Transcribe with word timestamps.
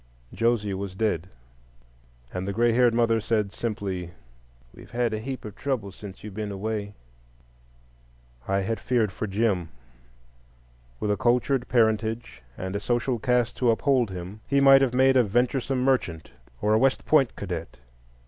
Josie 0.33 0.73
was 0.73 0.95
dead, 0.95 1.29
and 2.33 2.47
the 2.47 2.53
gray 2.53 2.71
haired 2.71 2.95
mother 2.95 3.21
said 3.21 3.53
simply, 3.53 4.09
"We've 4.73 4.89
had 4.89 5.13
a 5.13 5.19
heap 5.19 5.45
of 5.45 5.55
trouble 5.55 5.91
since 5.91 6.23
you've 6.23 6.33
been 6.33 6.51
away." 6.51 6.95
I 8.47 8.61
had 8.61 8.79
feared 8.79 9.11
for 9.11 9.27
Jim. 9.27 9.69
With 10.99 11.11
a 11.11 11.17
cultured 11.17 11.67
parentage 11.67 12.41
and 12.57 12.75
a 12.75 12.79
social 12.79 13.19
caste 13.19 13.57
to 13.57 13.69
uphold 13.69 14.09
him, 14.09 14.41
he 14.47 14.59
might 14.59 14.81
have 14.81 14.95
made 14.95 15.15
a 15.17 15.23
venturesome 15.23 15.83
merchant 15.83 16.31
or 16.63 16.73
a 16.73 16.79
West 16.79 17.05
Point 17.05 17.35
cadet. 17.35 17.77